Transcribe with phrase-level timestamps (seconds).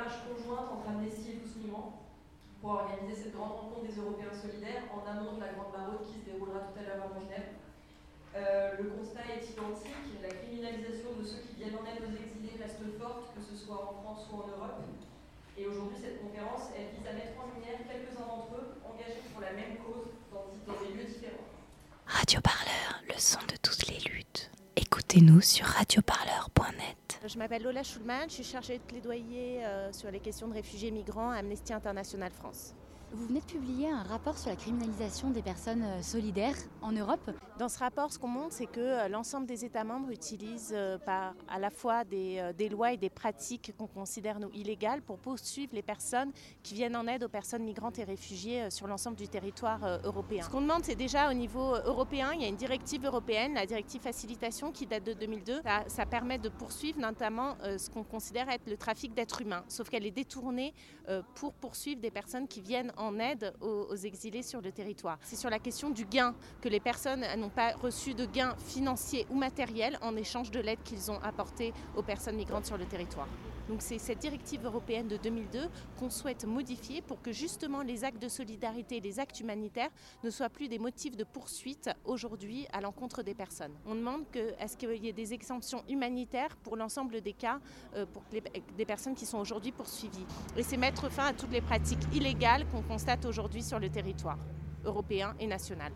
[0.00, 1.92] marche conjointe entre Amnesty et Tous Migrants
[2.64, 6.16] pour organiser cette grande rencontre des Européens solidaires en amont de la Grande Maraude qui
[6.16, 7.52] se déroulera tout à l'heure à Genève.
[8.32, 12.56] Euh, le constat est identique, la criminalisation de ceux qui viennent en aide aux exilés
[12.56, 14.80] reste forte, que ce soit en France ou en Europe.
[15.58, 19.44] Et aujourd'hui, cette conférence, elle vise à mettre en lumière quelques-uns d'entre eux engagés pour
[19.44, 21.44] la même cause dans, dans des lieux différents.
[22.08, 24.48] Radio Parleur, le son de toutes les luttes.
[24.76, 26.79] Écoutez-nous sur radioparleur.net.
[27.32, 30.90] Je m'appelle Lola Schulman, je suis chargée de plaidoyer euh, sur les questions de réfugiés
[30.90, 32.74] migrants à Amnesty International France.
[33.12, 37.30] Vous venez de publier un rapport sur la criminalisation des personnes euh, solidaires en Europe.
[37.60, 40.96] Dans ce rapport, ce qu'on montre, c'est que euh, l'ensemble des États membres utilisent euh,
[41.06, 45.82] à la fois des, des lois et des pratiques qu'on considère illégales pour poursuivre les
[45.82, 46.32] personnes
[46.62, 50.42] qui viennent en aide aux personnes migrantes et réfugiées sur l'ensemble du territoire européen.
[50.42, 53.66] Ce qu'on demande, c'est déjà au niveau européen, il y a une directive européenne, la
[53.66, 55.60] directive facilitation qui date de 2002.
[55.62, 59.90] Ça, ça permet de poursuivre notamment ce qu'on considère être le trafic d'êtres humains, sauf
[59.90, 60.72] qu'elle est détournée
[61.34, 65.18] pour poursuivre des personnes qui viennent en aide aux, exilés sur le territoire.
[65.22, 69.26] C'est sur la question du gain, que les personnes n'ont pas reçu de gains financiers
[69.30, 73.28] ou matériels en échange de l'aide qu'ils ont apportée aux personnes migrantes sur le territoire.
[73.70, 78.20] Donc c'est cette directive européenne de 2002 qu'on souhaite modifier pour que justement les actes
[78.20, 79.90] de solidarité, les actes humanitaires
[80.24, 83.72] ne soient plus des motifs de poursuite aujourd'hui à l'encontre des personnes.
[83.86, 87.60] On demande que est-ce qu'il y ait des exemptions humanitaires pour l'ensemble des cas
[87.94, 88.24] euh, pour
[88.76, 90.26] des personnes qui sont aujourd'hui poursuivies.
[90.56, 94.38] Et c'est mettre fin à toutes les pratiques illégales qu'on constate aujourd'hui sur le territoire
[94.84, 95.92] européen et national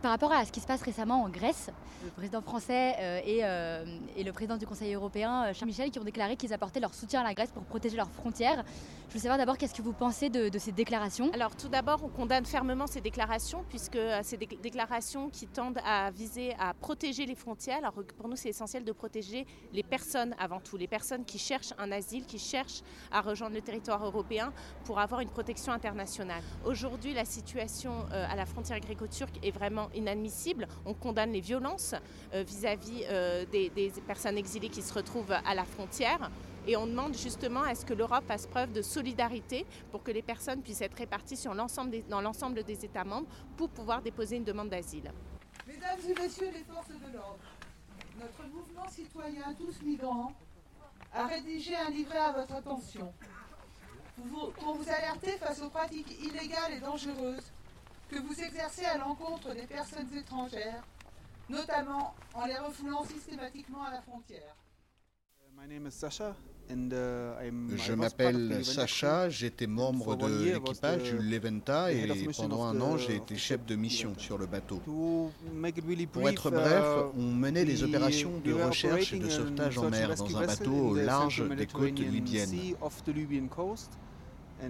[0.00, 1.70] par rapport à ce qui se passe récemment en Grèce,
[2.04, 3.84] le président français euh, euh,
[4.16, 6.94] et, le président du Conseil européen, euh, Charles Michel, qui ont déclaré qu'ils apportaient leur
[6.94, 8.64] soutien à la Grèce pour protéger leurs frontières.
[9.08, 11.30] Je veux savoir d'abord qu'est-ce que vous pensez de, ces déclarations?
[11.34, 16.54] Alors tout d'abord, on condamne fermement ces déclarations, puisque ces déclarations qui tendent à viser
[16.58, 17.78] à protéger les frontières.
[17.78, 21.74] Alors pour nous, c'est essentiel de protéger les personnes avant tout, les personnes qui cherchent
[21.78, 24.52] un asile, qui cherchent à rejoindre le territoire européen
[24.84, 26.42] pour avoir une protection internationale.
[26.64, 30.68] Aujourd'hui, la situation à la frontière gréco-turque est vraiment inadmissible.
[30.84, 31.94] On condamne les violences
[32.34, 36.30] euh, vis-à-vis euh, des, personnes exilées qui se retrouvent à la frontière.
[36.66, 40.22] Et on demande justement à ce que l'Europe fasse preuve de solidarité pour que les
[40.22, 43.26] personnes puissent être réparties sur dans l'ensemble des États membres
[43.56, 45.10] pour pouvoir déposer une demande d'asile.
[45.66, 47.38] Mesdames et messieurs les forces de l'ordre,
[48.20, 50.32] notre mouvement citoyen Tous Migrants
[51.12, 53.12] a rédigé un livret à votre attention
[54.60, 57.51] pour vous alerter face aux pratiques illégales et dangereuses
[58.12, 60.84] que vous exercez à l'encontre des personnes étrangères,
[61.48, 64.54] notamment en les refoulant systématiquement à la frontière.
[66.70, 66.74] Uh,
[67.76, 73.36] Je m'appelle Sacha, j'étais membre de l'équipage du Leventa et pendant un an j'ai été
[73.36, 74.80] chef de mission sur le bateau.
[76.12, 80.14] Pour être bref, uh, on menait des opérations de recherche et de sauvetage en mer
[80.14, 82.74] dans un bateau au large des côtes libyennes.
[84.62, 84.68] Uh,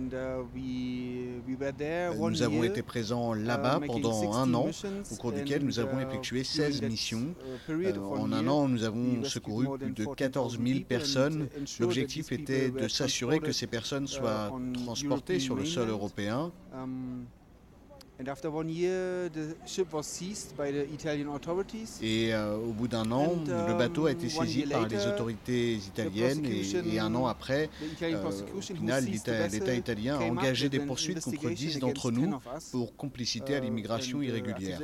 [2.31, 4.71] nous avons été présents uh, là-bas pendant un an,
[5.11, 7.35] au cours duquel nous avons uh, effectué 16 missions.
[7.69, 11.49] Euh, en un an, nous avons secouru plus de 14 000 personnes.
[11.79, 14.51] L'objectif était de s'assurer que ces personnes soient
[14.85, 16.53] transportées sur le sol européen.
[18.23, 18.69] Um,
[22.03, 25.75] et euh, au bout d'un an, le bateau a été um, saisi par les autorités
[25.75, 27.69] italiennes et, un an après,
[28.03, 32.39] euh, au final, l'État italien a engagé des poursuites contre 10 d'entre nous
[32.71, 34.81] pour complicité à uh, l'immigration irrégulière.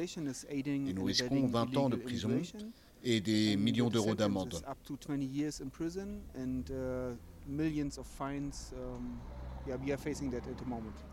[0.51, 0.63] Et
[0.93, 2.41] nous risquons 20 ans de prison
[3.05, 4.61] et des millions d'euros d'amende.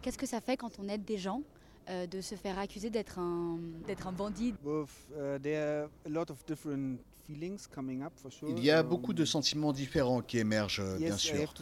[0.01, 1.41] Qu'est-ce que ça fait quand on aide des gens
[1.87, 3.59] de se faire accuser d'être un,
[4.05, 4.53] un bandit.
[7.27, 11.53] Il y a beaucoup de sentiments différents qui émergent, bien sûr.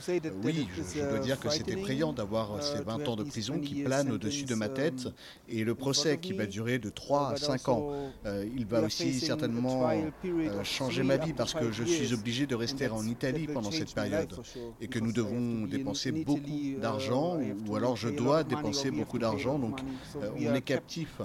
[0.44, 4.12] oui, je, dois dire que c'est effrayant d'avoir ces 20 ans de prison qui planent
[4.12, 5.08] au-dessus de ma tête
[5.48, 8.12] et le procès qui va durer de 3 à 5 ans.
[8.26, 12.56] Euh, il va aussi certainement euh, changer ma vie parce que je suis obligé de
[12.56, 14.34] rester en Italie pendant cette période
[14.82, 16.40] et que nous devons dépenser beaucoup
[16.82, 19.80] d'argent ou alors je dois dépenser beaucoup d'argent, donc
[20.18, 21.22] euh, on est captif.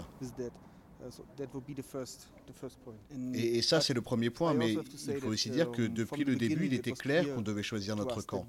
[3.35, 6.37] Et, ça, c'est le premier point, mais il faut aussi dire que um, depuis le
[6.37, 8.47] début, il était clair qu'on devait choisir notre camp.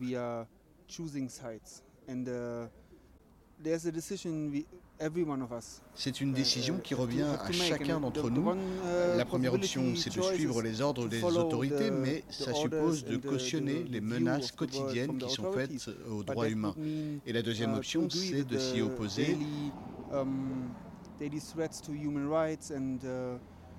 [5.96, 8.50] C'est une décision uh, qui revient à chacun d'entre nous.
[8.52, 13.18] Uh, La première option, c'est de suivre les ordres des autorités, mais ça suppose de
[13.18, 15.72] cautionner les menaces quotidiennes qui sont faites
[16.10, 16.76] aux droits humains.
[17.26, 19.38] Et la deuxième option, c'est de s'y opposer.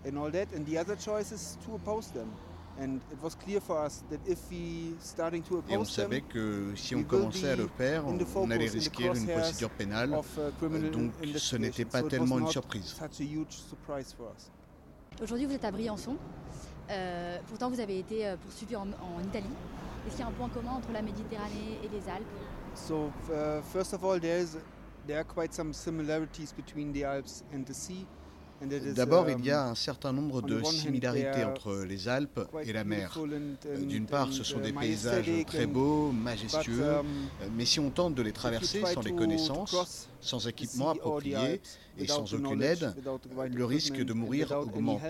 [0.03, 0.53] To and, and all that.
[0.55, 2.29] And the other choice is to oppose them.
[5.69, 9.71] Et on savait que si on commençait à le faire, on allait risquer une procédure
[9.71, 10.11] pénale.
[10.13, 12.97] Uh, donc ce n'était pas tellement une surprise.
[15.21, 16.17] Aujourd'hui, vous êtes à Briançon.
[16.91, 19.45] Euh, pourtant, vous avez été euh, poursuivi en, en Italie.
[20.07, 22.25] Est-ce qu'il y a un point commun entre la Méditerranée et les Alpes?
[22.75, 27.75] So, uh, first of all, there are quite some similarities between the Alps and the
[27.75, 28.07] sea.
[28.95, 32.85] D'abord, il y a um, un certain nombre de similarités entre les Alpes et la
[32.85, 33.17] mer.
[33.19, 37.07] Euh, d'une part, ce sont des uh, paysages très beaux, majestueux, um,
[37.43, 41.61] euh, mais si on tente de les traverser sans les connaissances, sans équipement approprié
[41.99, 42.95] et sans aucune aide,
[43.51, 45.01] le risque de mourir augmente.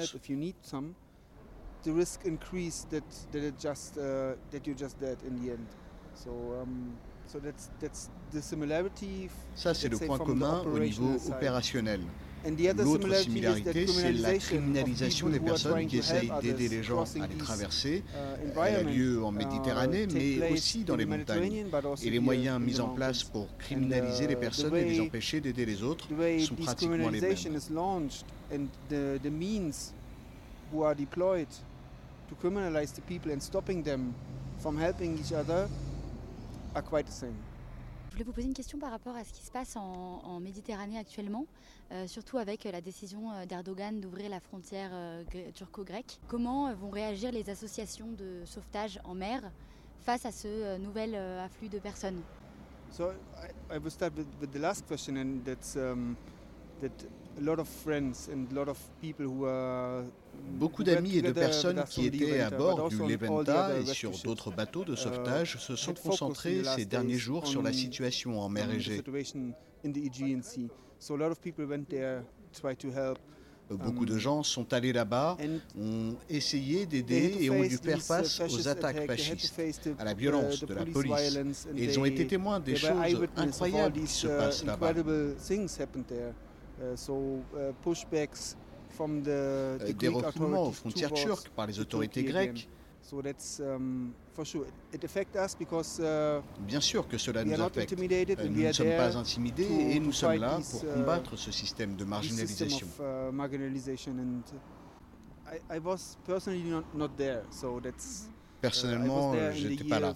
[9.55, 12.01] Ça, c'est le point commun au niveau opérationnel.
[12.79, 18.03] L'autre similarité, c'est la criminalisation des personnes qui essayent d'aider les gens à les traverser.
[18.15, 21.67] Uh, Elle a lieu en uh, Méditerranée, mais aussi dans les montagnes.
[22.03, 25.83] Et les moyens mis en place pour criminaliser les personnes et les empêcher d'aider les
[25.83, 27.37] autres sont pratiquement les mêmes.
[32.31, 34.15] to criminalize the people and stopping them
[34.61, 35.69] from helping each other
[36.77, 37.50] are quite the same.
[38.21, 41.47] Voulais vous poser une question par rapport à ce qui se passe en, Méditerranée actuellement,
[41.91, 45.25] euh, surtout avec la décision euh, d'Erdogan d'ouvrir la frontière euh,
[45.55, 46.19] turco-grecque.
[46.29, 49.51] Comment vont réagir les associations de sauvetage en mer
[50.03, 52.21] face à ce nouvel afflux de personnes?
[52.93, 53.13] So
[53.71, 56.15] I, will start with, with, the last question, um,
[57.39, 60.05] a lot of friends and a lot of people who are
[60.53, 64.85] Beaucoup d'amis et de personnes qui étaient à bord du Leventa et sur d'autres bateaux
[64.85, 69.03] de uh, sauvetage se sont concentrés ces derniers jours sur la situation en mer Égée.
[73.71, 75.37] Beaucoup de um, gens sont allés là-bas,
[75.79, 80.75] ont essayé d'aider et ont dû faire face aux attaques fascistes, à la violence de
[80.75, 81.69] la police.
[81.77, 82.91] Et ils ont été témoins des choses
[83.37, 84.93] incroyables qui se uh, passent là-bas.
[89.01, 92.69] Euh, des refoulements aux frontières turques par les autorités grecques.
[93.13, 94.45] Um, uh,
[96.61, 97.93] Bien sûr que cela nous affecte.
[97.95, 101.97] Euh, nous ne sommes pas intimidés et nous sommes là pour uh, combattre ce système
[101.97, 102.87] de marginalisation.
[108.61, 110.15] Personnellement, j'étais pas là.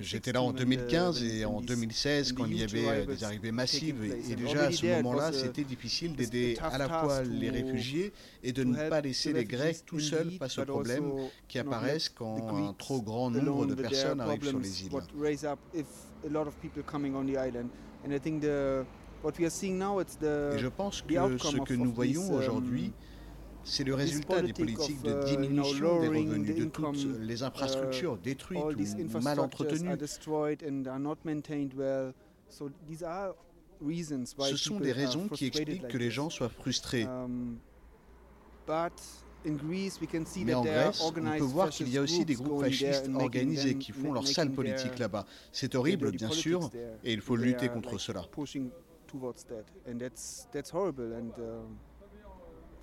[0.00, 4.02] J'étais là en 2015 et en 2016 quand il y avait euh, des arrivées massives.
[4.04, 8.64] Et déjà à ce moment-là, c'était difficile d'aider à la fois les réfugiés et de
[8.64, 11.10] ne pas laisser les Grecs tout seuls face aux problèmes
[11.48, 14.92] qui apparaissent quand un trop grand nombre de personnes arrivent sur les îles.
[19.22, 22.92] Et je pense que ce que nous voyons aujourd'hui, um,
[23.64, 28.22] c'est le résultat des politiques de uh, diminution des revenus, de toutes les infrastructures uh,
[28.22, 28.62] détruites
[29.14, 29.96] ou mal entretenues.
[33.80, 37.04] Ce sont des raisons qui expliquent que les gens soient frustrés.
[37.04, 37.58] Um,
[40.44, 43.92] Mais en Grèce, on peut voir qu'il y a aussi des groupes fascistes organisés qui
[43.92, 45.26] font leur sale politique là-bas.
[45.52, 46.70] C'est horrible, bien sûr,
[47.04, 48.22] et il faut lutter contre cela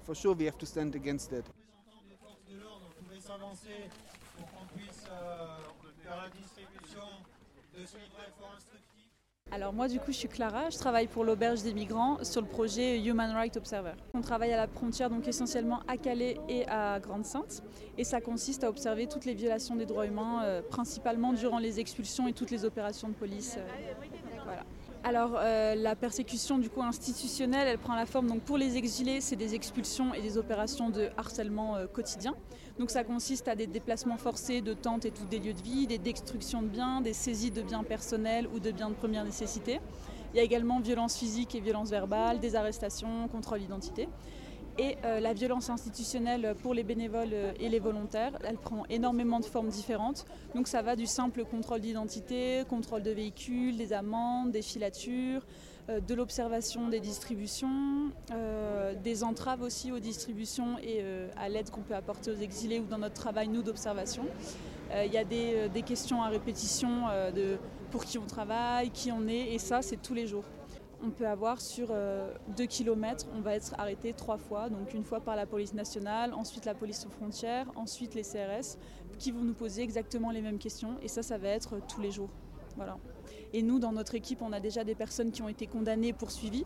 [0.08, 1.44] for sure we have to stand against that.
[9.52, 12.48] Alors moi du coup je suis Clara, je travaille pour l'auberge des migrants sur le
[12.48, 13.94] projet Human Rights Observer.
[14.14, 17.64] On travaille à la frontière donc essentiellement à Calais et à Grande-Sainte
[17.98, 21.80] et ça consiste à observer toutes les violations des droits humains, euh, principalement durant les
[21.80, 23.56] expulsions et toutes les opérations de police.
[23.58, 24.07] Euh.
[25.08, 29.22] Alors euh, la persécution du coup institutionnelle, elle prend la forme donc pour les exilés,
[29.22, 32.36] c'est des expulsions et des opérations de harcèlement euh, quotidien.
[32.78, 35.88] Donc ça consiste à des déplacements forcés de tentes et tous des lieux de vie,
[35.88, 39.80] des destructions de biens, des saisies de biens personnels ou de biens de première nécessité.
[40.34, 44.10] Il y a également violence physique et violence verbale, des arrestations, contrôle d'identité.
[44.80, 49.40] Et euh, la violence institutionnelle pour les bénévoles euh, et les volontaires, elle prend énormément
[49.40, 50.26] de formes différentes.
[50.54, 55.42] Donc ça va du simple contrôle d'identité, contrôle de véhicules, des amendes, des filatures,
[55.90, 58.12] euh, de l'observation des distributions,
[59.04, 61.04] des entraves aussi aux distributions et
[61.38, 64.24] à l'aide qu'on peut apporter aux exilés ou dans notre travail, nous, d'observation.
[64.94, 67.58] Il y a des, des, questions à répétition de
[67.92, 70.44] pour qui on travaille, qui on est, et ça, c'est tous les jours
[71.04, 75.04] on peut avoir sur 2 euh, km, on va être arrêté trois fois, donc une
[75.04, 78.78] fois par la police nationale, ensuite la police aux frontières, ensuite les CRS,
[79.20, 82.12] qui vont nous poser exactement les mêmes questions, et ça, ça va être tous les
[82.12, 82.30] jours.
[83.54, 86.66] Et nous, dans notre équipe, on a déjà des personnes qui ont été condamnées, poursuivies.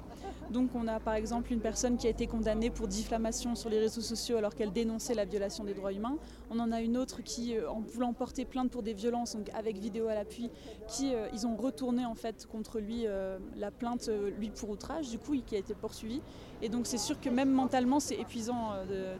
[0.50, 3.80] Donc on a par exemple une personne qui a été condamnée pour diffamation sur les
[3.80, 6.18] réseaux sociaux alors qu'elle dénonçait la violation des droits humains.
[6.50, 9.50] On en a une autre qui, euh, en voulant porter plainte pour des violences, donc
[9.53, 10.50] avec vidéo à l'appui,
[10.88, 15.10] qui euh, ils ont retourné en fait contre lui euh, la plainte, lui pour outrage,
[15.10, 16.22] du coup, qui a été poursuivi.
[16.62, 18.74] Et donc c'est sûr que même mentalement, c'est épuisant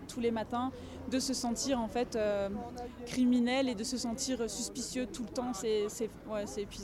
[0.08, 0.72] tous les matins
[1.10, 2.16] de se sentir en fait
[3.08, 5.52] criminel et de se sentir suspicieux tout le temps.
[5.54, 5.88] C'est
[6.30, 6.81] ouais, épuisant.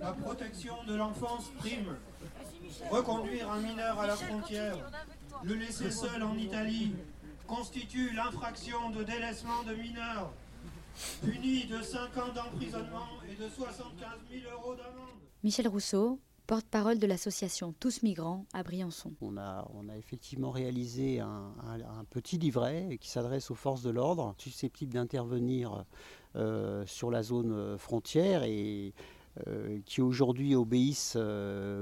[0.00, 1.96] La protection de l'enfance prime.
[2.90, 4.76] Reconduire un mineur à la frontière,
[5.42, 6.92] le laisser seul en Italie,
[7.46, 10.32] constitue l'infraction de délaissement de mineurs,
[11.24, 15.18] puni de 5 ans d'emprisonnement et de 75 000 euros d'amende.
[15.42, 19.12] Michel Rousseau, porte-parole de l'association Tous Migrants à Briançon.
[19.20, 21.52] On a, on a effectivement réalisé un,
[22.10, 25.82] petit livret qui s'adresse aux forces de l'ordre susceptibles d'intervenir euh,
[26.86, 28.92] sur la zone euh, frontière et
[29.46, 31.16] euh, qui aujourd'hui obéissent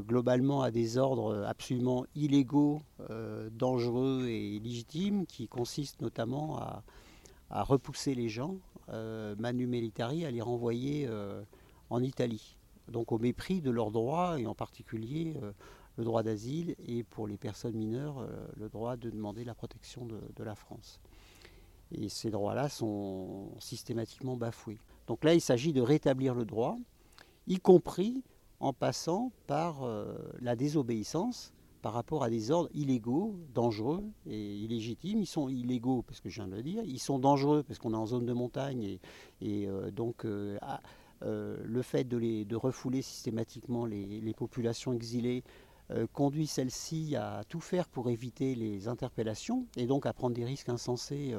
[0.06, 2.82] globalement à des ordres absolument illégaux,
[3.52, 6.82] dangereux et illégitimes, qui consistent notamment à,
[7.62, 8.56] repousser les gens,
[9.38, 11.08] manu militari, à les renvoyer
[11.88, 12.56] en Italie
[12.88, 15.52] donc au mépris de leurs droits, et en particulier euh,
[15.96, 20.06] le droit d'asile, et pour les personnes mineures, euh, le droit de demander la protection
[20.06, 21.00] de, la France.
[21.93, 24.78] Et ces droits-là sont systématiquement bafoués.
[25.07, 26.76] Donc là, il s'agit de rétablir le droit,
[27.47, 28.23] y compris
[28.59, 31.52] en passant par euh, la désobéissance
[31.83, 35.21] par rapport à des ordres illégaux, dangereux et illégitimes.
[35.21, 37.93] Ils sont illégaux parce que je viens de le dire, ils sont dangereux parce qu'on
[37.93, 38.99] est en zone de montagne
[39.40, 40.25] et, donc
[41.23, 45.65] euh, le fait de, refouler systématiquement les, populations exilées euh,
[46.12, 50.69] conduit celles-ci à tout faire pour éviter les interpellations et donc à prendre des risques
[50.69, 51.33] insensés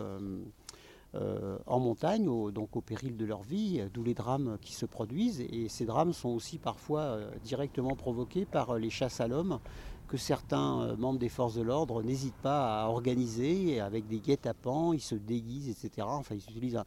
[1.16, 5.42] euh, en montagne, donc au péril de leur vie, d'où les drames qui se produisent.
[5.42, 9.60] Et ces drames sont aussi parfois directement provoqués par les chasses à l'homme
[10.08, 14.94] que certains euh, membres des forces de l'ordre n'hésitent pas à organiser avec des guet-apens,
[14.94, 16.08] ils se déguisent, etc.
[16.10, 16.82] Enfin, ils utilisent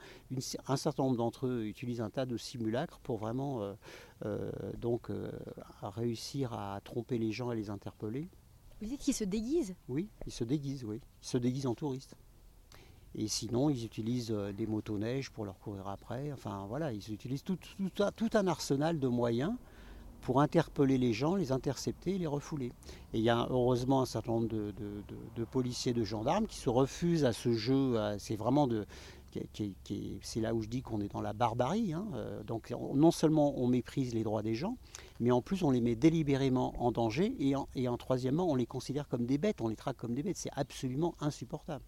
[0.66, 3.74] un, certain nombre d'entre eux utilisent un tas de simulacres pour vraiment euh,
[4.24, 5.08] euh, donc
[5.82, 8.28] réussir à tromper les gens et les interpeller.
[8.80, 9.74] Vous dites qu'ils se déguisent?
[9.88, 11.00] Oui, ils se déguisent, oui.
[11.22, 12.16] Ils se déguisent en touristes.
[13.14, 16.32] Et sinon, ils utilisent des motoneiges pour leur courir après.
[16.32, 17.58] Enfin, voilà, ils utilisent tout,
[18.16, 19.52] tout un arsenal de moyens
[20.22, 22.72] pour interpeller les gens, les intercepter et les refouler.
[23.12, 27.24] Et il y a heureusement un certain nombre de, policiers, de gendarmes qui se refusent
[27.24, 27.96] à ce jeu.
[28.18, 28.86] C'est vraiment de,
[30.22, 31.92] c'est là où je dis qu'on est dans la barbarie.
[31.92, 32.06] Hein.
[32.14, 34.76] Euh, donc non seulement on méprise les droits des gens,
[35.20, 38.54] mais en plus on les met délibérément en danger et en, et en troisièmement on
[38.54, 40.36] les considère comme des bêtes, on les traque comme des bêtes.
[40.36, 41.84] C'est absolument insupportable.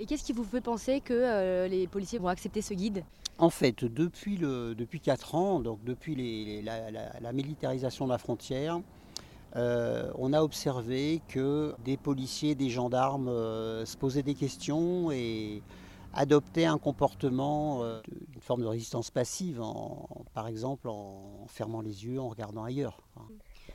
[0.00, 3.04] Et qu'est-ce qui vous fait penser que euh, les policiers vont accepter ce guide?
[3.38, 8.80] En fait, depuis, le, depuis 4 ans, donc depuis la, militarisation de la frontière,
[9.56, 15.62] euh, on a observé que des policiers, des gendarmes se posaient des questions et
[16.14, 18.00] adopter un comportement, euh,
[18.34, 19.62] une forme de résistance passive,
[20.34, 23.00] par exemple en fermant les yeux, en regardant ailleurs.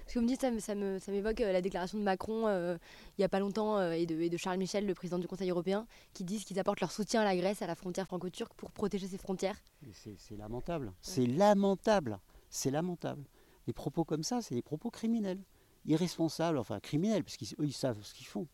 [0.08, 0.76] Ce que vous me dites, ça,
[1.12, 2.78] m'évoque euh, la déclaration de Macron euh,
[3.18, 6.24] il n'y a pas longtemps et, de, Charles Michel, le président du Conseil européen, qui
[6.24, 9.18] disent qu'ils apportent leur soutien à la Grèce, à la frontière franco-turque, pour protéger ses
[9.18, 9.58] frontières.
[9.94, 10.92] C'est lamentable.
[11.02, 12.20] C'est lamentable.
[12.50, 13.24] C'est lamentable.
[13.68, 15.40] Les propos comme ça, c'est des propos criminels,
[15.86, 18.48] irresponsables, enfin criminels, parce qu'eux, ils savent ce qu'ils font.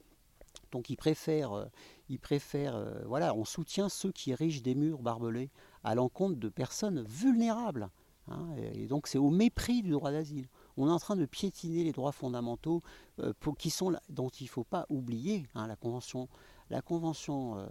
[0.71, 1.65] Donc ils préfèrent, euh,
[2.09, 5.49] ils préfèrent euh, voilà, on soutient ceux qui érigent des murs barbelés
[5.83, 7.89] à l'encontre de personnes vulnérables.
[8.27, 10.47] Hein, et donc c'est au mépris du droit d'asile.
[10.77, 12.83] On est en train de piétiner les droits fondamentaux
[13.19, 16.29] euh, qui sont, dont il ne faut pas oublier hein, la Convention,
[16.69, 17.67] la, convention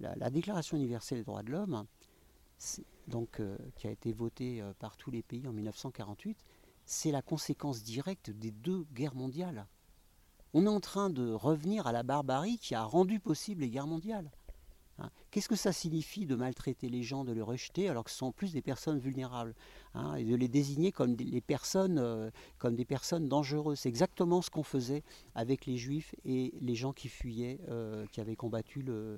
[0.00, 1.86] la, Déclaration universelle des droits de l'homme,
[3.06, 3.40] donc,
[3.76, 6.38] qui a été votée par tous les pays en 1948,
[6.84, 9.66] c'est la conséquence directe des deux guerres mondiales.
[10.54, 13.86] On est en train de revenir à la barbarie qui a rendu possible les guerres
[13.86, 14.30] mondiales.
[14.98, 15.08] Hein.
[15.30, 18.32] Qu'est-ce que ça signifie de maltraiter les gens, de les rejeter alors que ce sont
[18.32, 19.54] plus des personnes vulnérables
[19.94, 23.80] hein, et de les désigner comme des, personnes, euh, comme des personnes dangereuses?
[23.80, 25.02] C'est exactement ce qu'on faisait
[25.34, 29.16] avec les juifs et les gens qui fuyaient, euh, qui avaient combattu euh,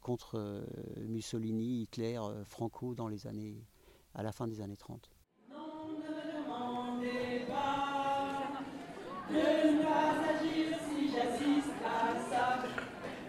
[0.00, 0.64] contre
[1.00, 3.56] Mussolini, Hitler, Franco dans les années,
[4.14, 5.10] à la fin des années 30.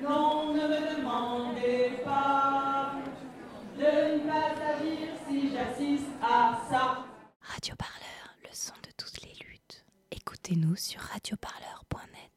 [0.04, 2.92] Non, ne me demandez pas
[3.78, 7.06] de ne pas agir si j'assiste à ça.
[7.40, 9.86] Radio Parleur, le son de toutes les luttes.
[10.12, 12.33] Écoutez-nous sur radioparleur.net.